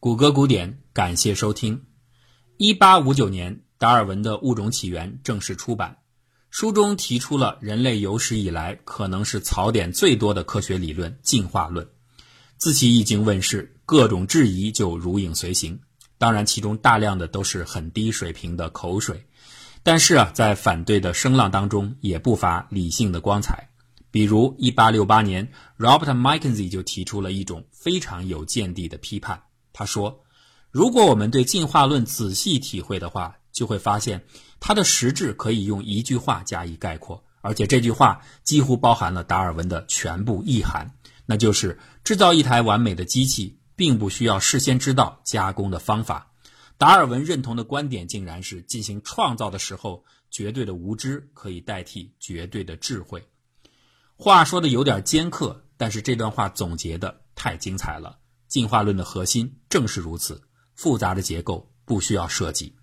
[0.00, 1.86] 谷歌古典，感谢收听。
[2.56, 5.98] 一八五九年，达尔文的《物种起源》正式出版，
[6.50, 11.88] 书中提出了人类有史以来可能是槽点最多的科学理论——进化论。
[12.58, 15.80] 自其一经问世，各种质疑就如影随形。
[16.16, 19.26] 当然，其中大量的都是很低水平的口水。
[19.82, 23.70] 但是啊，在反对的声浪当中，也不乏理性的光彩。
[24.12, 29.42] 比如，一八六八年，Robert Mackenzie 就提出了一种非常有见地的批判。
[29.78, 30.24] 他说
[30.72, 34.24] ：“如果我们对进化论仔细体会的话，就会发现
[34.58, 40.96] 它的实质可以用一句话加以概括，而且这句话几乎包含了达尔文的全部意涵，
[41.26, 46.32] 那就是制造一台完美的机器，并不需要事先知道加工的方法。
[46.76, 53.22] 达尔文认同的观点竟然是进行创造的时候，绝对的无知可以代替绝对的智慧。”
[54.18, 58.18] 话说的有点尖刻，但是这段话总结的太精彩了。
[58.48, 60.42] 进化论的核心正是如此，
[60.74, 62.74] 复杂的结构不需要设计。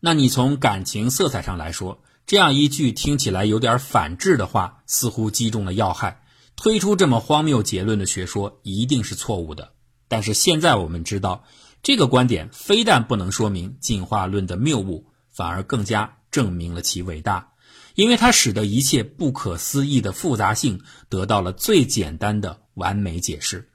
[0.00, 6.22] 那你从感情色彩上来说，这样一句听起来有点反智的话，似乎击中了要害。
[6.56, 9.72] 推出这么荒谬结论的学说一定是错误的。
[10.08, 11.44] 但是现在我们知道，
[11.82, 17.52] 这个观点非但不能说明进化论的谬误，反而更加证明了其伟大，
[17.94, 23.71] 因为它使得一切不可思议的复杂性得到了最简单的完美解释。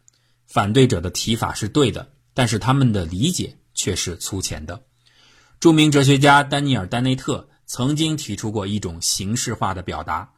[0.48, 4.82] 反对者的提法是对的，但是他们的理解却是粗浅的。
[5.60, 10.34] 著名哲学家丹尼尔·丹内特曾经提出过一种形式化的表达：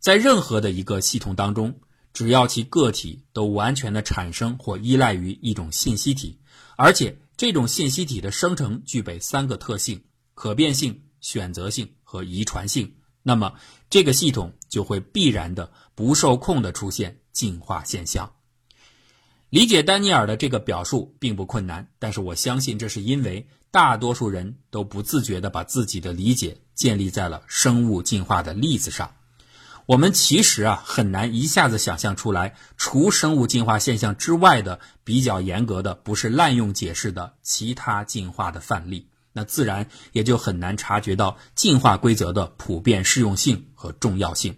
[0.00, 1.80] 在任何的一个系统当中，
[2.12, 6.38] 只要其个体都完全的产生或依赖于一种信息体，
[6.76, 10.02] 而且这种信息体的生成具备三个特性：
[10.34, 13.54] 可变性、选择性和遗传性，那么
[13.88, 18.32] 这个系统就会必然的不受控的出现进化现象。
[19.54, 29.14] 理解丹尼尔的这个表述并不困难，但是我相信这是因为大多数人都不自觉地把自己的理解建立在了生物进化的例子上。
[29.86, 44.56] 我们其实啊很难一下子想象出来，除生物进化现象之外的比较严格的、不是滥用解释的其他进化的范例，那自然也就很难察觉到进化规则的普遍适用性和重要性。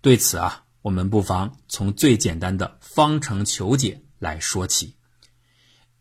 [0.00, 4.00] 对此啊，我们不妨从最简单的方程求解。
[4.20, 4.94] 来说起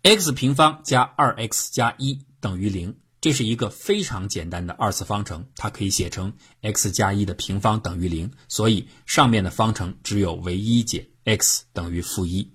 [0.04, 12.54] ，x 平方加二 x 加一等于零，这是一个非常简单的二次方程，它可以写成 x 加一的平方等于零，所以上面的方程只有唯一解，x 等于负一。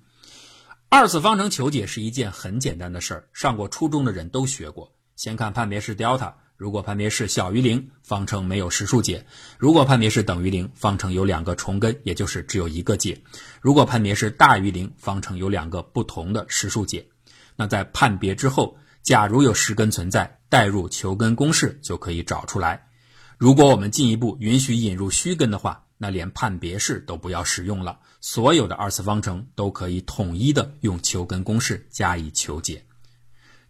[0.91, 4.95] 二次方程求解是一件很简单的事儿，上过初中的人都学过。
[5.17, 6.35] 先看判别式 delta。
[6.57, 9.19] 如果判别式小于零，方程没有实数解；
[9.59, 13.17] 如果判别式等于零，方程有两个重根，也就是只有一个解；
[13.61, 17.07] 如果判别式大于零，方程有两个不同的实数解。
[17.57, 22.87] 那在判别之后，假如有实根存在，代入求根公式就可以找出来。
[23.37, 32.85] 如果我们进一步允许引入虚根的话，那连判别式都不要使用了，所有的二次方程都可以统一的用求根公式加以求解。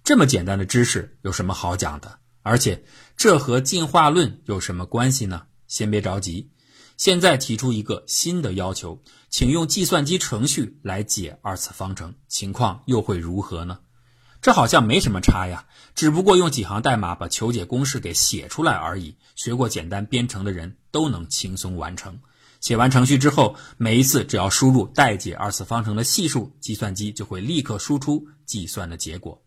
[0.03, 2.19] 这么简单的知识有什么好讲的？
[2.44, 2.84] 而且
[3.16, 5.47] 这和进化论有什么关系呢？
[5.66, 6.50] 先别着急，
[6.99, 13.78] 现在提出一个新的要求，请用计算机程序来解二次方程，情况又会如何呢？
[14.43, 19.16] 这好像没什么差呀，只不过用几行代码把求解公式给写出来而已。
[19.34, 22.21] 学过简单编程的人都能轻松完成。
[22.61, 29.43] 写完程序之后，每一次只要输入待解二次方程的系数，计算机就会立刻输出计算的结果。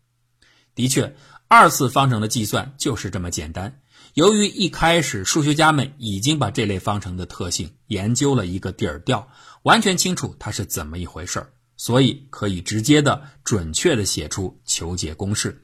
[0.74, 1.14] 的确。
[1.50, 3.80] 二次方程的计算就是这么简单。
[4.12, 9.26] 由于一开始数学家们已经把这类方程的特性研究了一个底儿掉，
[9.62, 15.62] 完全清楚它是怎么一回事儿，所以可以直接的、准确的写出求解公式。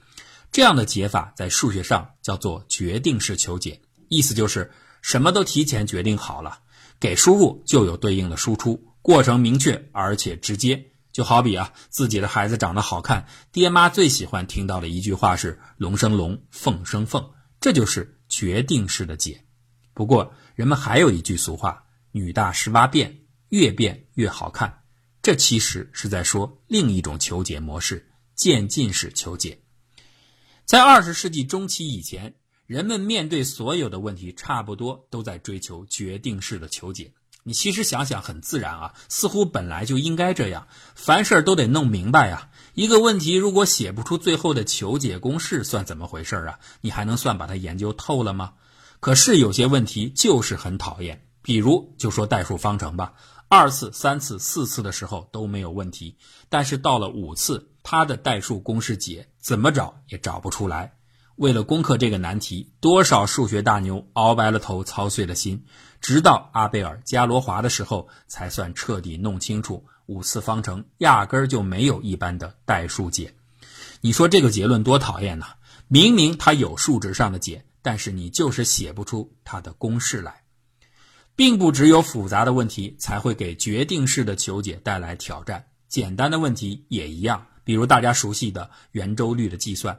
[0.51, 4.71] 这样的解法在数学上叫做决定式求解，意思就是
[5.03, 6.61] 什么都提前决定好了，
[6.99, 10.93] 给输入就有对应的输出，过程明确而且直接。
[11.15, 17.31] 就好比啊，自己的孩子长得好看，爹妈最喜欢听到的一句话是“龙生龙，凤生凤”，
[17.61, 19.45] 这就是决定式的解。
[19.95, 23.21] 不过，人们还有一句俗话：“女大十八变，
[23.51, 24.83] 越变越好看。”
[25.23, 29.61] 这其实是在说另一种求解模式——渐进式求解。
[30.65, 32.35] 在二十世纪中期以前，
[32.67, 37.13] 人们面对所有的问题，差不多都在追求决定式的求解。
[37.47, 42.49] 你其实想想很自然啊，似乎本来就应该这样，凡事都得弄明白呀。
[42.73, 46.59] 一个问题如果写不出最后的求解公式，算怎么回事啊？
[46.81, 48.55] 你还能算把它研究透了吗？
[48.99, 53.13] 可是有些问题就是很讨厌，比如就说代数方程吧，
[53.49, 56.17] 二次、三次、四次的时候都没有问题，
[56.49, 60.95] 但是到了五次，它的代数公式解怎么找也找不出来。
[61.37, 65.65] 为了攻克这个难题，多少数学大牛熬白了头，操碎了心，
[66.05, 73.35] 直到阿贝尔、伽罗华的时候，才算彻底弄清楚五次方程压根儿就没有一般的代数解。
[74.03, 75.47] 你说这个结论多讨厌呐！
[75.89, 80.43] 明明它有数值上的解，但是你就是写不出它的公式来。
[81.35, 87.47] 并不只有复杂的问题才会给决定式的求解带来挑战，简单的问题也一样。
[87.65, 89.99] 比如大家熟悉的圆周率的计算。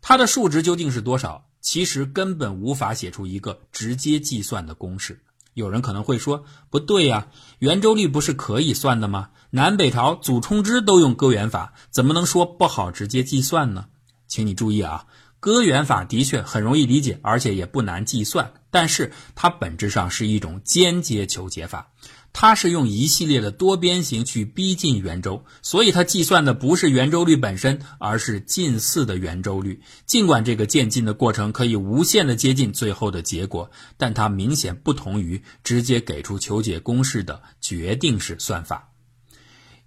[0.00, 1.50] 它的数值究竟是多少？
[1.60, 5.20] 其实根本无法写出一个直接计算的公式。
[5.54, 7.28] 有人可能会说，不对呀，
[7.60, 9.30] 圆周率不是可以算的吗？
[9.50, 13.86] 南北朝祖冲之都用割圆法，怎么能说不好直接计算呢？
[14.26, 15.06] 请你注意啊，
[15.44, 21.92] 割圆法的确很容易理解，而且也不难计算，但是它本质上是一种间接求解法。
[22.32, 29.82] 它是用一系列的多边形去逼近圆周，所以它计算的不是圆周率本身，而是近似的圆周率。
[30.06, 38.88] 尽管这个渐进的过程可以无限的接近最后的结果，但它明显不同于直接给出求解公式的决定式算法。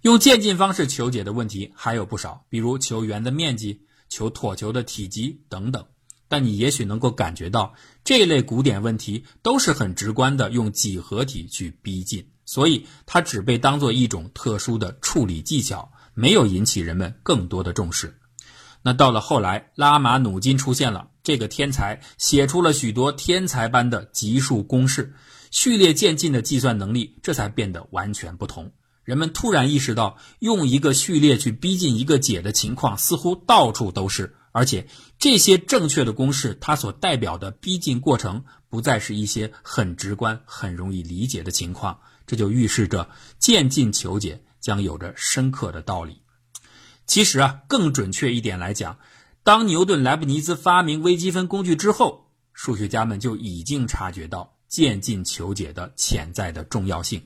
[0.02, 5.84] 用渐进方式求解的问题还有不少，比如求圆的面积、求椭球的体积等等。
[6.28, 7.74] 但你也许能够感觉到，
[8.04, 12.28] 这类古典问题都是很直观的用几何体去逼近。
[12.44, 18.18] 所以它只被当做一种特殊的处理技巧，没有引起人们更多的重视。
[18.80, 25.14] 那到了后来，拉马努金出现了，这个天才写出了许多天才般的级数公式，
[25.50, 28.72] 序列渐进的计算能力这才变得完全不同。
[29.08, 34.86] 人们突然意识到，用一个序列去逼近一个解的情况似乎到处都是，而且
[35.18, 42.00] 这些正确的公式，它所代表的逼近过程不再是一些很直观、很容易理解的情况。
[42.26, 43.08] 这就预示着
[43.38, 46.20] 渐进求解将有着深刻的道理。
[47.06, 48.98] 其实啊，更准确一点来讲，
[49.42, 57.22] 当牛顿、莱布尼兹发明微积分工具之后，数学家们就已经察觉到渐进求解的潜在的重要性。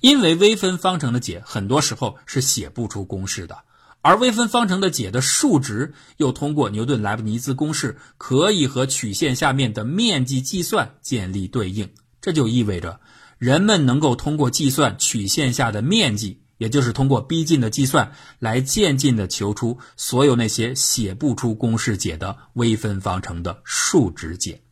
[0.00, 3.58] 因为微分方程的解很多时候是写不出公式的，
[4.00, 12.98] 而微分方程的解的数值又通过牛顿、莱布尼兹公式可以和曲线下面的面积计算建立对应，这就意味着。
[13.38, 24.62] 人们能够通过计算曲线下的面积，也就是通过逼近的计算，来渐进的求出所有那些写不出公式解的微分方程的数值解。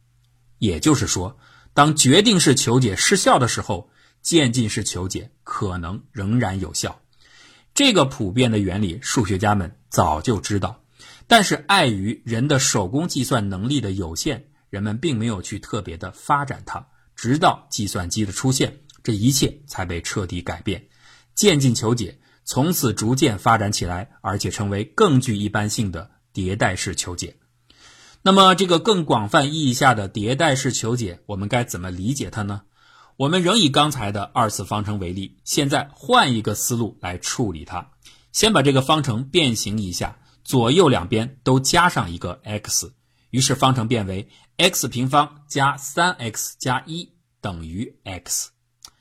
[0.59, 1.39] 也就是说，
[1.73, 3.91] 当决定式求解失效的时候，
[4.23, 7.01] 渐进式求解可能仍然有效。
[7.75, 10.83] 这个普遍的原理，数学家们早就知道，
[11.27, 16.89] 但是碍于人的手工计算能力的有限，人们并没有去特别的发展它。
[17.15, 20.89] 直到计算机的出现，这一切才被彻底改变。
[21.35, 27.37] 渐进求解从此逐渐发展起来，而且成为更具一般性的迭代式求解。
[28.23, 32.63] 那么，这个更广泛意义下的迭代式求解，我们该怎么理解它呢？
[33.19, 37.91] 我们仍以刚才的二次方程为例，现在换一个思路来处理它。
[38.31, 42.95] 先把这个方程变形一下，左右两边都加上一个 x。
[43.31, 48.51] 于是方程变为 x 平方加三 x 加一等于 x。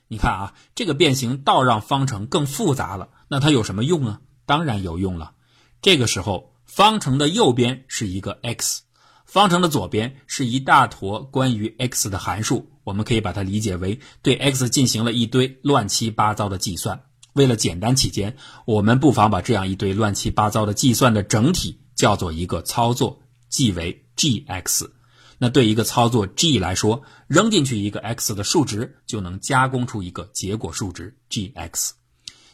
[0.08, 3.10] 你看啊，这个变形倒让方程更复杂了。
[3.28, 4.22] 那它有什么用呢？
[4.48, 5.36] 当然有用了。
[5.80, 8.82] 这个时候，方程的右边是一个 x，
[9.28, 12.72] 方程的左边是一大坨关于 x 的函数。
[12.84, 17.04] 我们可以把它理解为对 x 进行了一堆乱七八糟的计算。
[17.34, 24.04] 为了简单起见，我们不妨把这样一堆乱七八糟的计算的整体叫做一个操作，即为。
[24.18, 24.90] g(x)，
[25.38, 31.92] 那对一个操作 g 来说，扔进去一个 x 的数值，就能加工出一个结果数值 g(x)。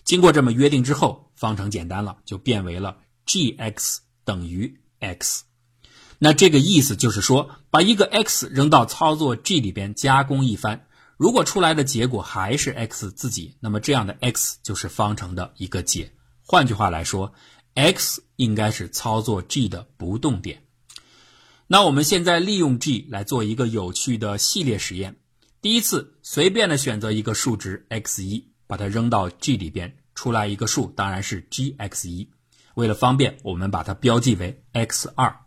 [0.04, 5.46] 经过这么约定之后，方程简单了，就变为了 g(x) 等于 x。
[6.26, 10.88] 那这个意思就是说，把一个 x 扔到操作 g 里边加工一番，
[11.18, 16.14] 如果出来的结果还是 x 自己，那么这样的 x 就是方程的一个解。
[16.46, 17.34] 换句话来说
[17.74, 20.64] ，x 应该是操作 g 的不动点。
[21.68, 25.18] 那我们现在利用 g 来做一个有趣的系列实验。
[25.60, 32.30] 第一次，随便的选择一个数值 x 一，把它扔到 g 里边，出来一个数，当然是 g x 一。
[32.76, 35.42] 为了方便，我们把它标记为 x 二。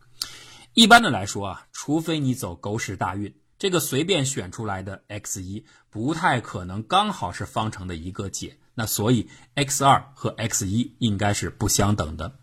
[0.77, 8.59] 一般的来说啊，除非你走狗屎大运，这个随便选出来的 x 一不太可能刚好是方程的一个解。
[8.75, 12.39] 那所以 x 二和 x 一应该是不相等的。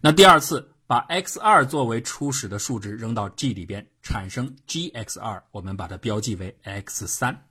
[0.00, 0.68] 那第二次。
[0.84, 7.46] 把 x 二作为初始的数值扔到 g 里边，产生 g x 二，我们把它标记为 x 三。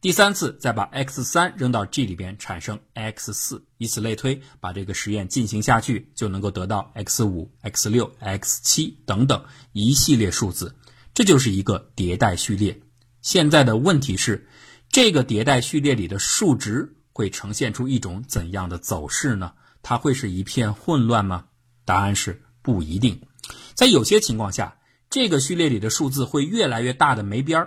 [0.00, 10.74] 第三次再把 x 三扔到 G 里边，产生 x 四，以此类推，把这个实验进行下去，就能够得到 x 五、x 六、x 七等等一系列数字。
[11.12, 12.80] 这就是一个迭代序列。
[13.20, 14.48] 现在的问题是，
[14.88, 19.52] 这个迭代序列里的数值会呈现出一种怎样的走势呢？
[19.82, 21.44] 它会是一片混乱吗？
[21.84, 23.20] 答案是不一定。
[23.74, 24.78] 在有些情况下，
[25.10, 27.66] 这个序列里的数字会越来越大的没边儿；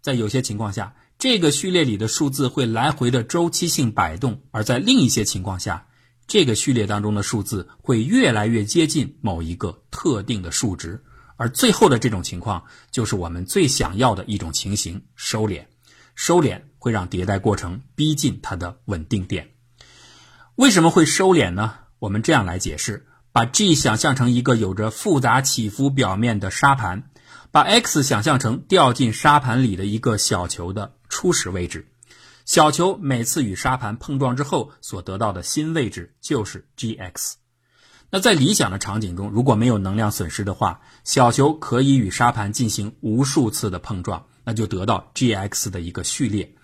[0.00, 5.86] 在有些情况下，这个序列里的数字会来回的周期性摆动，而在另一些情况下，
[6.26, 11.02] 这个序列当中的数字会越来越接近某一个特定的数值，
[11.36, 15.64] 而最后的这种情况就是我们最想要的一种情形——收敛。
[16.14, 19.48] 收敛会让迭代过程逼近它的稳定点。
[20.56, 21.74] 为什么会收敛呢？
[21.98, 27.10] 我们这样来解释：把 G 想象成一个有着复杂起伏表面的沙盘，
[27.50, 30.92] 把 x 想象成掉进沙盘里的一个小球的。
[31.08, 31.86] 初始位置，
[32.44, 37.34] 小球每次与沙盘碰撞之后所得到的新位置就是 g(x)。
[38.08, 46.54] 那在理想的场景中，如果没有能量损失的话，小球可以与沙盘进行无数次的碰撞，那就得到 g(x) 的一个序列。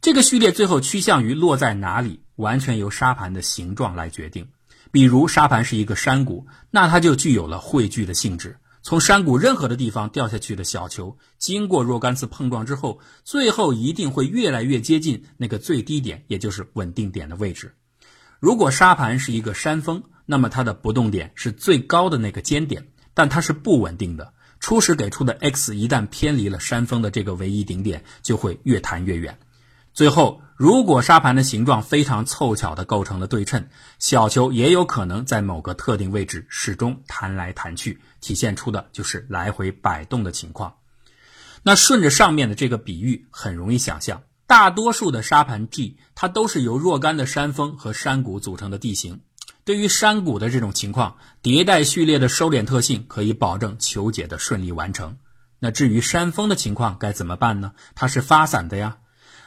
[0.00, 4.48] 这个序列最后趋向于落在哪里，完全由沙盘的形状来决定。
[4.92, 8.58] 比如沙盘是一个山谷，那它就具有了汇聚的性质。
[8.84, 17.74] 从山谷任何的地方掉下去的小球，经过若干次碰撞之后，最后一定会越来越接近那个最低点，也就是稳定点的位置。
[18.40, 24.34] 如果沙盘是一个山峰，那么它的不动点是最高的那个尖点，但它是不稳定的。
[24.60, 29.38] 初始给出的 x 一旦偏离了山峰的这个唯一顶点，就会越弹越远。
[29.94, 33.68] 最后，如果沙盘的形状非常凑巧地构成了对称，
[33.98, 40.76] 小球也有可能在某个特定位置始终弹来弹去，体现出的就是来回摆动的情况。
[41.64, 49.22] 那顺着上面的这个比喻，很容易想象，大多数的沙盘 G 它都是由若干的山峰和山谷组成的地形。
[49.64, 55.16] 对于山谷的这种情况，迭代序列的收敛特性可以保证求解的顺利完成。
[55.58, 57.72] 那至于山峰的情况该怎么办呢？
[57.96, 58.98] 它是发散的呀。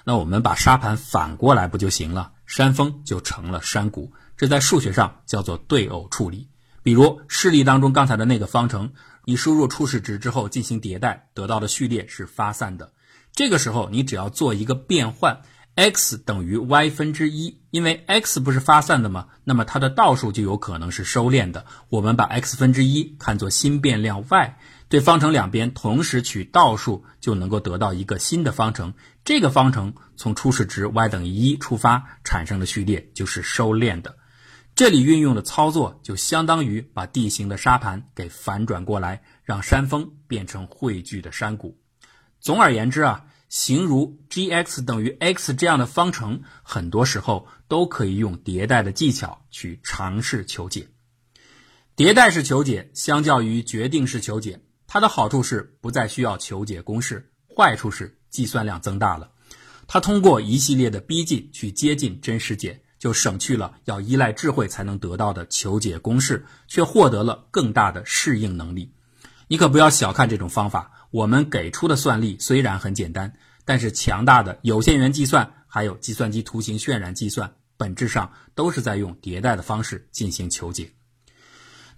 [0.08, 2.32] 那我们把沙盘反过来不就行了？
[2.46, 6.48] 山峰就成了山谷，这在数学上叫做对偶处理。
[6.82, 8.94] 比如示例当中刚才的那个方程，
[9.26, 12.94] 你输入初始值之后进行迭代，得到的序列是发散的。
[13.34, 15.42] 这个时候你只要做一个变换
[15.76, 19.28] ，x 等于 y 分之一，因为 x 不是发散的吗？
[19.44, 21.66] 那么它的倒数就有可能是收敛的。
[21.90, 24.58] 我们把 x 分之一看作新变量 y。
[24.89, 28.94] 对方程两边同时取倒数，就能够得到一个新的方程。
[29.25, 34.17] 这个方程从初始值 y 等于一出发产生的序列就是收敛的。
[34.75, 41.77] 这里运用的操作就相当于把地形的沙盘给反转过来，让山峰变成汇聚的山谷。
[42.39, 50.88] 总而言之啊，形如 g(x) 等于 x 这样的方程，很多时候都可以用迭代的技巧去尝试求解。
[51.98, 54.62] 迭代式求解相较于决定式求解。
[54.88, 59.32] 它的好处是不再需要求解公式，坏处是计算量增大了。
[59.86, 68.94] 它通过一系列的逼近去接近真实解，就省去了要依赖智慧才能得到的求解公式，却获得了更大的适应能力。
[69.50, 70.94] 你可不要小看这种方法。
[71.10, 80.91] 我们给出的算力虽然很简单，但是强大的有限元计算还有计算机图形渲染计算，本质上都是在用迭代的方式进行求解。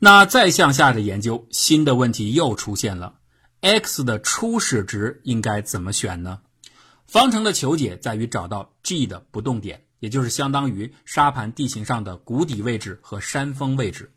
[0.01, 3.15] 那再向下的研究，新的问题又出现了
[3.59, 6.39] ：x 的初始值应该怎么选呢？
[7.05, 14.13] 方程的求解在于找到 G 的不动点，也就是相当于沙盘地形上的谷底位置和山峰位置。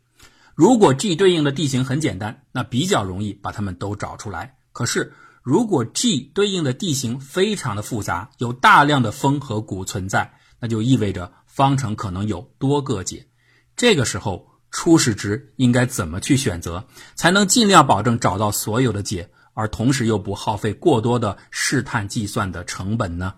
[0.55, 4.55] 如果 G 对应的地形很简单，那比较容易把它们都找出来。
[4.71, 5.11] 可是，
[5.41, 13.27] 如果 G 对应的地形非常的复杂，有大量的峰和谷存在，那就意味着方程可能有多个解。
[13.75, 23.35] 这个时候，初始值应该怎么去选择，才能尽量保证找到所有的解，而同时又不耗费过多的试探计算的成本呢？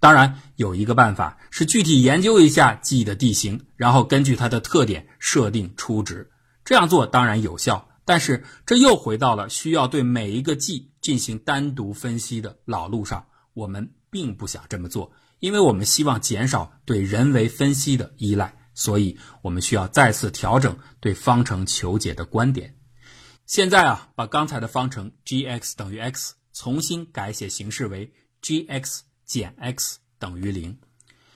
[0.00, 6.30] 当然，有一个办法是具体研究一下 G 的地形，然后根据它的特点设定初值。
[6.64, 13.26] 这样做当然有效，但是这又回到了需要对每一个 G 进行单独分析的老路上。
[13.52, 18.56] 我们并不想这么做，因为我们希望减少对人为分析的依赖。
[18.80, 22.74] 所以我们需要再次调整对方程求解的观点。
[23.44, 28.10] 现在啊，把刚才的方程 g(x) 等于 x 重新改写形式为
[28.40, 30.78] g(x) 减 x 等于零。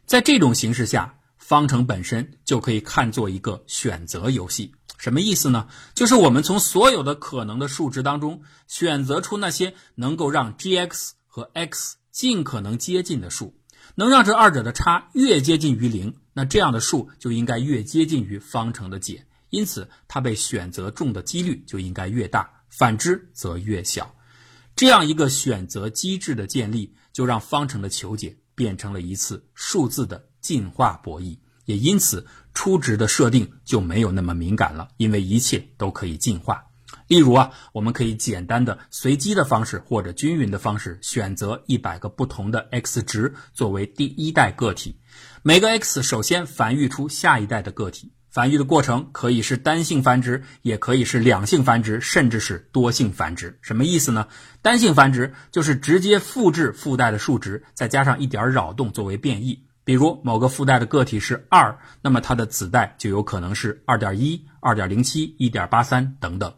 [0.06, 4.72] 在这种形式下，方程本身就可以看作一个选择游戏。
[4.96, 5.68] 什么意思呢？
[5.92, 13.54] 就是我们从所有的可能的数值当中选择出那些能够让 g(x) 和 x 尽可能接近的数。
[13.96, 24.14] 能让这二者的差越接近于零，那这样的数就应该越接近于方程的解，因此它被选择中的几率就应该越大，反之则越小。
[24.76, 36.64] 这样一个选择机制的建立，就让方程的求解变成了一次数字的进化博弈，也因此初值的设定就没有那么敏感了，因为一切都可以进化。
[37.06, 44.98] 例如啊，我们可以简单的随机的方式或者均匀的方式选择一百个不同的 x 值作为第一代个体，
[45.42, 48.12] 每个 x 首先繁育出下一代的个体。
[48.30, 53.56] 繁育的过程可以是单性繁殖，也可以是两性繁殖，甚至是多性繁殖。
[53.62, 54.26] 什么意思呢？
[54.60, 59.64] 单性繁殖就是直接复制附带的数值，再加上一点扰动作为变异。
[59.84, 66.52] 比如某个附带的个体是二，那么它的子代就有可能是二点一、二点零七、一点八三等等。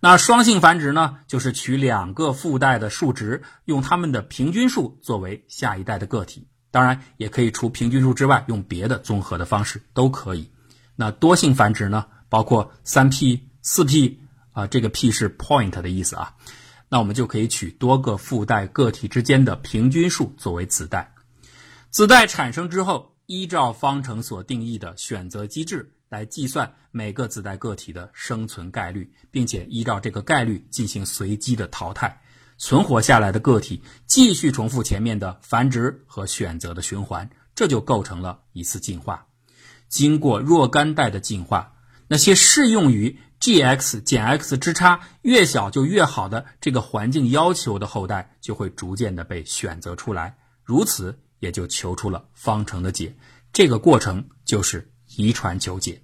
[0.00, 6.46] 那双性繁殖呢，就是取两个附带的数值，用它们的平均数作为下一代的个体。
[6.70, 10.52] 当然，也可以除平均数之外，用别的综合的方式都可以。
[10.94, 14.20] 那多性繁殖呢，包括三 p、四 p
[14.52, 16.34] 啊，这个 p 是 point 的意思啊。
[16.88, 21.12] 那我们就可以取多个附带个体之间的平均数作为子代。
[21.90, 32.20] 子代产生之后，依照方程所定义的选择机制来计算每个子代个体的生存概率，并且依照这个概率进行随机的淘汰，
[32.56, 39.26] 存活下来的个体继续重复前面的繁殖和选择的循环，这就构成了一次进化。
[39.88, 41.74] 经过若干代的进化，
[42.08, 53.16] 那些适用于 g(x) 减 x 之差越小就越好的这个环境要求的后代，就会逐渐的被选择出来，如此也就求出了方程的解。
[53.52, 56.00] 这个过程就是遗传求解。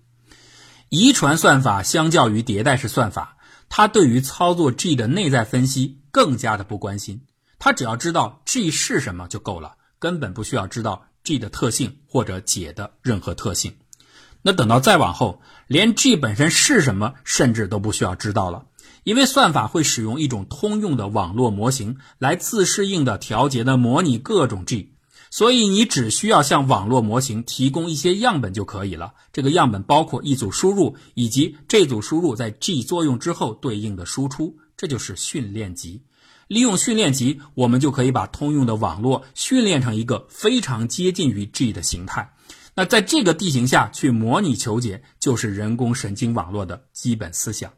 [0.90, 3.38] 遗传算法相较于迭代式算法，
[3.70, 7.22] 它对于操作 g 的内在分析更加的不关心，
[7.58, 11.06] 它只要知道 g 是什么就够了，根本不需要知道。
[11.22, 13.74] g 的特性或者解的任何特性，
[14.42, 18.66] 那等到再往后，连 g 本身是什么，甚至都不需要知道了，
[19.04, 24.93] 因为算法会使用一种通用的网络模型来自适应的调节的模拟各种 g，
[25.34, 29.14] 所以你只需要向网络模型提供一些样本就可以了。
[29.32, 36.04] 这个样本包括一组输入以及这组输入在 g 作用之后对应的输出，这就是训练集。
[36.46, 42.32] 利用训练集，我们就可以把通用的网络训练成一个非常接近于 G 的形态。
[42.76, 47.72] 那在这个地形下去模拟求解，就是人工神经网络的基本思想。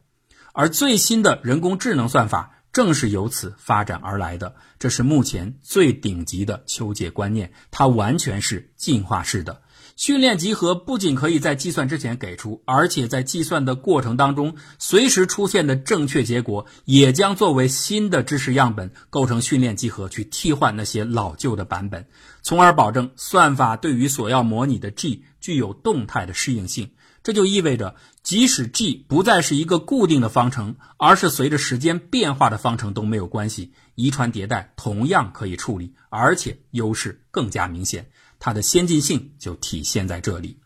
[0.53, 4.53] 而最新的人工智能算法正是由此发展而来的。
[4.77, 9.63] 这是目前最顶级的求解观念，它完全是进化式的。
[9.95, 22.05] 训练集合不仅可以在计算之前给出，而且在计算的过程当中，随时出现的正确结果也将作为新的知识样本构成训练集合，去替换那些老旧的版本，
[22.43, 26.91] 从而保证算法对于所要模拟的 G 具有动态的适应性。
[27.27, 38.11] 这就意味着，即使 G 不再是一个固定的方程，而是随着时间变化的方程都没有关系，遗传迭代同样可以处理，而且优势更加明显。
[38.39, 40.61] 它的先进性就体现在这里。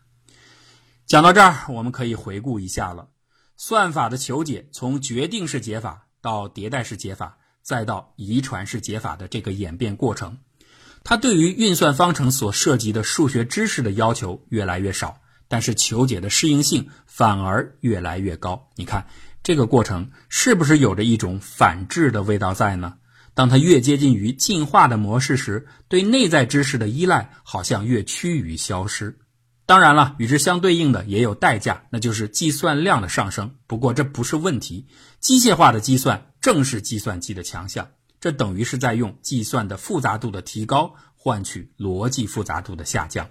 [1.04, 3.08] 讲到这儿，我们可以回顾一下了：
[3.56, 10.38] 算法的求解从决定式解法到迭代式解法，再到遗传式解法的这个演变过程，
[11.02, 15.18] 它对于运算方程所涉及的数学知识的要求越来越少，
[15.52, 18.70] 但是求解的适应性反而越来越高。
[18.74, 19.06] 你看
[19.42, 22.94] 这个过程是不是有着一种反制的味道在呢？
[23.34, 29.18] 当它越接近于进化的模式时，对内在知识的依赖好像越趋于消失。
[29.66, 33.56] 当然了，与之相对应的也有代价，那就是计算量的上升。
[33.66, 34.86] 不过这不是问题，
[35.20, 37.90] 机械化的计算正是计算机的强项。
[38.20, 43.28] 这等于是在用计算的复杂度的提高换取逻辑复杂度的下降。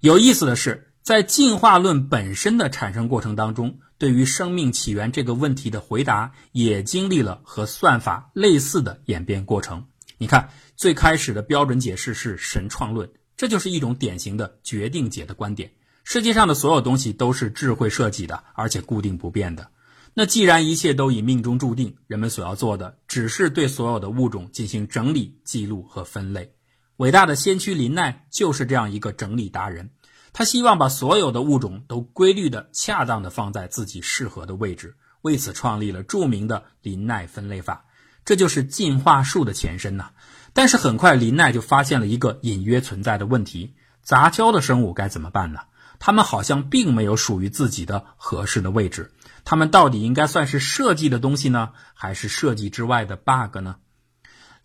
[0.00, 3.78] 有意思的是，在进化论本身的产生过程当中。
[3.96, 9.86] 对于生命起源这个问题的回答，也经历了和算法类似的演变过程。
[10.18, 15.70] 你看，最开始的标准解释是神创论，这就是一种典型的决定解的观点。
[16.02, 19.68] 世界上的所有东西都是智慧设计的，而且固定不变的。
[20.12, 26.52] 那既然一切都已命中注定，人们所要做的只是对所有的物种进行整理、记录和分类。
[26.96, 29.90] 伟大的先驱林奈就是这样一个整理达人。
[30.38, 37.86] 他希望把所有的物种都规律的、恰当的放在自己适合的位置，为此创立了著名的林奈分类法，
[38.22, 40.10] 这就是进化树的前身呐。
[40.52, 45.60] 但是很快，林奈就发现了一个隐约存在的问题：杂交的生物该怎么办呢？
[45.98, 49.12] 它们好像并没有属于自己的合适的位置，
[49.46, 53.76] 它们到底应该算是设计的东西呢，还是设计之外的 bug 呢？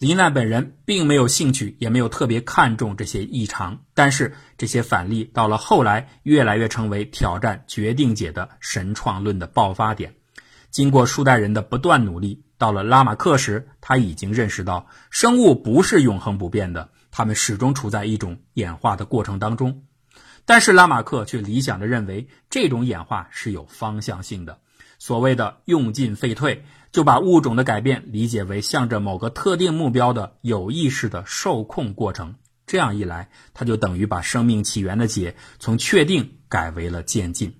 [0.01, 10.15] 林奈本人并没有兴趣，也没有特别看重这些异常，但是这些反例到了后来，越来越成为挑战决定解的神创论的爆发点。
[10.71, 19.83] 经过数代人的不断努力，到了拉马克时，他已经认识到生物不是永恒不变的，他们始终处在一种演化的过程当中。
[20.45, 24.61] 但是拉马克却理想地认为，这种演化是有方向性的。
[24.97, 32.35] 所谓的用进废退，就把物种的改变理解为向着某个特定目标的有意识的受控过程。
[32.65, 37.57] 这样一来，它就等于把生命起源的解从确定改为了渐进。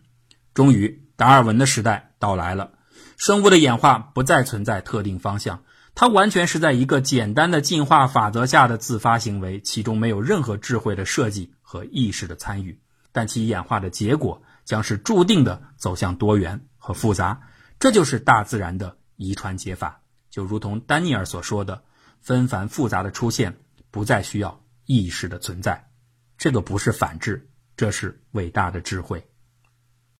[0.53, 2.71] 终于，达尔文的时代到来了，
[3.17, 5.63] 生物的演化不再存在特定方向，
[5.95, 12.79] 它完全是在一个简单的进化法则下的自发行为，其中没有任何智慧的设计和意识的参与，
[13.11, 16.61] 但其演化的结果将是注定的走向多元。
[16.83, 17.41] 和复杂，
[17.79, 20.01] 这就是大自然的遗传解法。
[20.29, 21.83] 就如同丹尼尔所说的，
[22.21, 23.57] 纷繁复杂的出现
[23.91, 25.89] 不再需要意识的存在。
[26.37, 29.30] 这个不是反智，这是伟大的智慧。